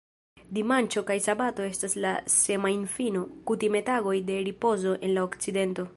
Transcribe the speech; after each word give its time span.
Dimanĉo 0.57 1.03
kaj 1.09 1.17
sabato 1.25 1.67
estas 1.73 1.95
la 2.07 2.13
"semajnfino", 2.37 3.21
kutime 3.53 3.83
tagoj 3.93 4.19
de 4.31 4.43
ripozo 4.49 4.99
en 5.09 5.15
la 5.19 5.29
Okcidento. 5.31 5.87